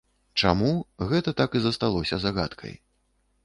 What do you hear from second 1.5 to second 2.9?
і засталося загадкай.